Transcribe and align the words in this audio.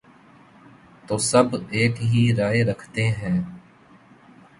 تو 1.07 1.17
سب 1.29 1.47
ایک 1.71 2.01
ہی 2.03 2.23
رائے 2.37 2.63
رکھتے 2.63 3.07
ہیں۔ 3.09 3.37